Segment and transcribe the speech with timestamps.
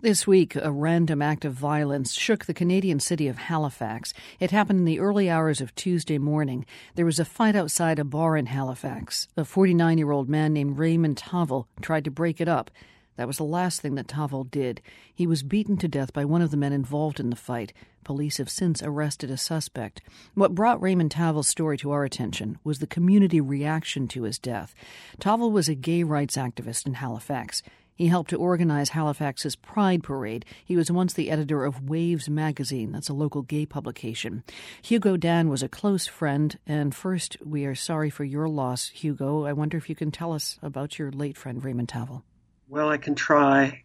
[0.00, 4.14] This week, a random act of violence shook the Canadian city of Halifax.
[4.38, 6.64] It happened in the early hours of Tuesday morning.
[6.94, 9.26] There was a fight outside a bar in Halifax.
[9.36, 12.70] A 49 year old man named Raymond Taavel tried to break it up.
[13.16, 14.80] That was the last thing that Taavel did.
[15.12, 17.72] He was beaten to death by one of the men involved in the fight.
[18.04, 20.00] Police have since arrested a suspect.
[20.34, 24.76] What brought Raymond Taavel's story to our attention was the community reaction to his death.
[25.20, 27.64] Taavel was a gay rights activist in Halifax.
[27.98, 30.44] He helped to organize Halifax's Pride Parade.
[30.64, 34.44] He was once the editor of Wayves magazine, that's a local gay publication.
[34.82, 39.46] Hugo Dann was a close friend, and first, we are sorry for your loss, Hugo.
[39.46, 42.22] I wonder if you can tell us about your late friend, Raymond Taavel.
[42.68, 43.82] Well, I can try.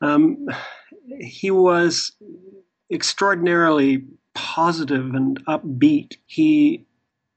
[0.00, 0.46] Um,
[1.18, 2.12] he was
[2.92, 6.16] extraordinarily positive and upbeat.
[6.26, 6.86] He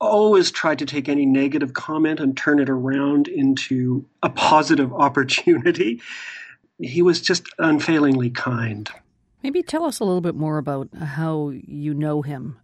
[0.02, 6.02] always tried to take any negative comment and turn it around into a positive opportunity.
[6.80, 8.90] He was just unfailingly kind.
[9.44, 12.58] Maybe tell us a little bit more about how you know him.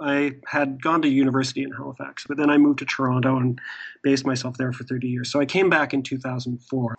[0.00, 3.60] I had gone to university in Halifax, but then I moved to Toronto and
[4.02, 5.30] based myself there for 30 years.
[5.30, 6.96] So I came back in 2004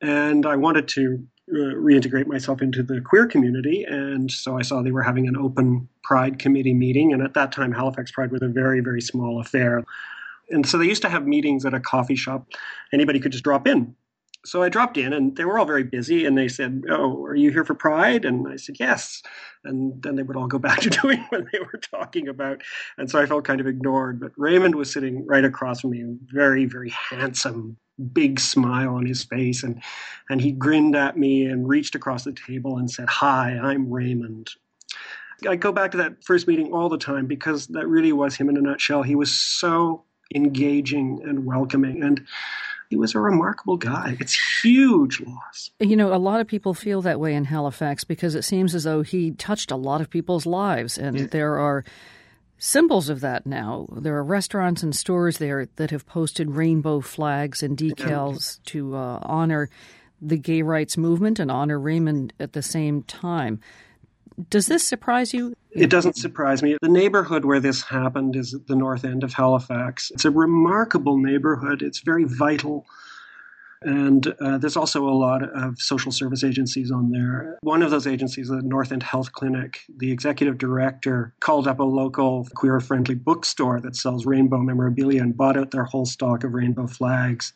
[0.00, 3.84] and I wanted to uh, reintegrate myself into the queer community.
[3.84, 7.12] And so I saw they were having an open Pride committee meeting.
[7.12, 9.84] And at that time, Halifax Pride was a very, very small affair.
[10.50, 12.48] And so they used to have meetings at a coffee shop.
[12.92, 13.94] Anybody could just drop in.
[14.44, 17.34] So I dropped in and they were all very busy and they said, Oh, are
[17.34, 18.24] you here for Pride?
[18.24, 19.22] And I said, Yes.
[19.64, 22.62] And then they would all go back to doing what they were talking about.
[22.96, 24.18] And so I felt kind of ignored.
[24.18, 29.24] But Raymond was sitting right across from me, very, very handsome, big smile on his
[29.24, 29.82] face and
[30.28, 34.50] and he grinned at me and reached across the table and said hi i'm raymond
[35.48, 38.48] i go back to that first meeting all the time because that really was him
[38.48, 42.26] in a nutshell he was so engaging and welcoming and
[42.90, 44.16] he was a remarkable guy.
[44.18, 45.70] It's huge loss.
[45.78, 48.82] You know, a lot of people feel that way in Halifax because it seems as
[48.82, 51.26] though he touched a lot of people's lives, and yeah.
[51.26, 51.84] there are
[52.60, 53.88] symbols of that now.
[53.90, 59.18] There are restaurants and stores there that have posted rainbow flags and decals to uh,
[59.22, 59.68] honor
[60.22, 63.60] the gay rights movement and honor Raymond at the same time.
[64.48, 65.54] Does this surprise you?
[65.70, 66.76] It doesn't surprise me.
[66.80, 70.10] The neighborhood where this happened is at the north end of Halifax.
[70.10, 71.82] It's a remarkable neighborhood.
[71.82, 72.86] It's very vital.
[73.82, 77.58] And uh, there's also a lot of social service agencies on there.
[77.62, 81.84] One of those agencies, the North End Health Clinic, the executive director called up a
[81.84, 86.52] local queer friendly bookstore that sells rainbow memorabilia and bought out their whole stock of
[86.52, 87.54] rainbow flags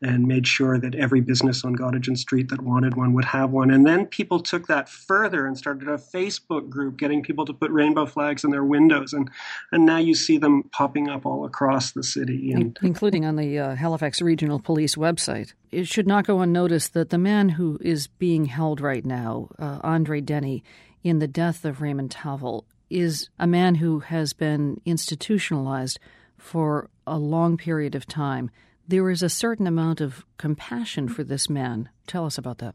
[0.00, 3.70] and made sure that every business on Gottingen Street that wanted one would have one.
[3.70, 7.72] And then people took that further and started a Facebook group, getting people to put
[7.72, 9.12] rainbow flags in their windows.
[9.12, 9.28] And,
[9.72, 12.52] and now you see them popping up all across the city.
[12.52, 15.52] And, Including on the uh, Halifax Regional Police website.
[15.72, 19.80] It should not go unnoticed that the man who is being held right now, uh,
[19.82, 20.62] Andre Denny,
[21.02, 25.98] in the death of Raymond Taavel, is a man who has been institutionalized
[26.36, 28.50] for a long period of time
[28.88, 31.90] there is a certain amount of compassion for this man.
[32.06, 32.74] Tell us about that.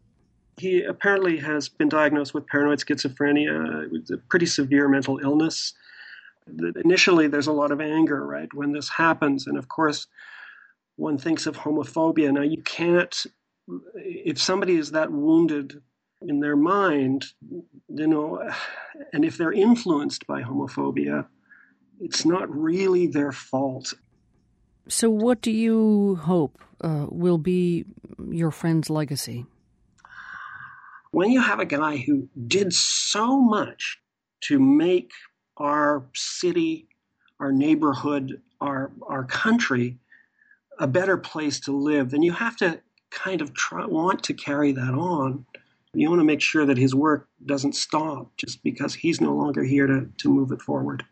[0.57, 5.73] He apparently has been diagnosed with paranoid schizophrenia, a pretty severe mental illness.
[6.85, 9.47] Initially, there's a lot of anger, right, when this happens.
[9.47, 10.05] And of course,
[10.95, 12.31] one thinks of homophobia.
[12.31, 13.25] Now, you can't,
[13.95, 15.81] if somebody is that wounded
[16.21, 17.25] in their mind,
[17.89, 18.47] you know,
[19.11, 21.25] and if they're influenced by homophobia,
[21.99, 23.95] it's not really their fault.
[24.87, 27.85] So, what do you hope uh, will be
[28.29, 29.45] your friend's legacy?
[31.11, 33.99] When you have a guy who did so much
[34.41, 35.11] to make
[35.57, 36.87] our city,
[37.39, 39.99] our neighborhood, our our country
[40.79, 44.71] a better place to live, then you have to kind of try, want to carry
[44.71, 45.45] that on.
[45.93, 49.63] You want to make sure that his work doesn't stop just because he's no longer
[49.63, 51.05] here to, to move it forward.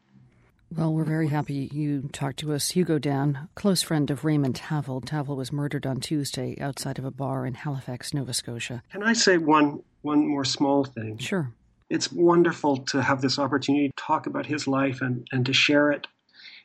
[0.74, 2.72] Well, we're very happy you talked to us.
[2.72, 5.04] Hugo Dann, close friend of Raymond Taavel.
[5.04, 8.82] Taavel was murdered on Tuesday outside of a bar in Halifax, Nova Scotia.
[8.90, 11.18] Can I say one one more small thing?
[11.18, 11.52] Sure.
[11.90, 15.92] It's wonderful to have this opportunity to talk about his life and, and to share
[15.92, 16.08] it.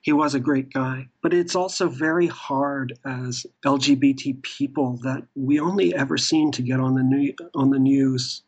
[0.02, 1.08] He was a great guy.
[1.20, 6.78] But it's also very hard as LGBT people that we only ever seem to get
[6.78, 8.42] on the new, on the news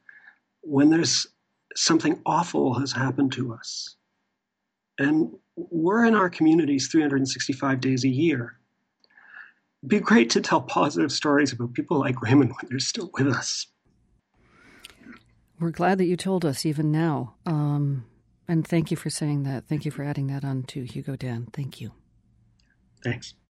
[0.61, 1.27] when there's
[1.75, 3.97] something awful has happened to us.
[5.01, 5.35] And
[5.71, 8.59] we're in our communities 365 days a year.
[9.83, 13.29] It'd be great to tell positive stories about people like Raymond when they're still with
[13.29, 13.67] us.
[15.61, 17.35] We're glad that you told us even now.
[17.45, 18.05] Um,
[18.47, 19.67] and thank you for saying that.
[19.69, 21.49] Thank you for adding that on to Hugo Dann.
[21.53, 21.93] Thank you.
[23.03, 23.35] Thanks.